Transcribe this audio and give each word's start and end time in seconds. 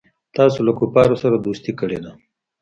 تاسو 0.35 0.59
له 0.67 0.71
کفارو 0.79 1.15
سره 1.23 1.35
دوستي 1.37 1.71
کړې 1.79 1.99
ده. 2.03 2.11